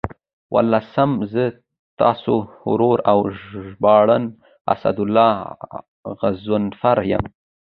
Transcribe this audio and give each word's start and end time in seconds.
والسلام، 0.53 1.11
زه 1.33 1.43
ستاسو 1.93 2.35
ورور 2.69 2.97
او 3.11 3.19
ژباړن 3.41 4.23
اسدالله 4.73 5.31
غضنفر 6.19 6.97
یم. 7.11 7.23